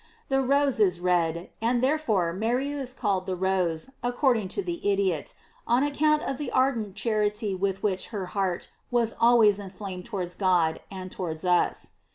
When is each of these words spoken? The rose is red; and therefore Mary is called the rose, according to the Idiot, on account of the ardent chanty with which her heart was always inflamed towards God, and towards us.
The 0.29 0.41
rose 0.41 0.79
is 0.79 0.99
red; 0.99 1.51
and 1.61 1.83
therefore 1.83 2.33
Mary 2.33 2.71
is 2.71 2.91
called 2.91 3.27
the 3.27 3.35
rose, 3.35 3.91
according 4.01 4.47
to 4.47 4.63
the 4.63 4.89
Idiot, 4.91 5.35
on 5.67 5.83
account 5.83 6.23
of 6.23 6.39
the 6.39 6.49
ardent 6.49 6.95
chanty 6.95 7.53
with 7.53 7.83
which 7.83 8.07
her 8.07 8.25
heart 8.33 8.71
was 8.89 9.13
always 9.21 9.59
inflamed 9.59 10.05
towards 10.05 10.33
God, 10.33 10.79
and 10.89 11.11
towards 11.11 11.45
us. 11.45 11.91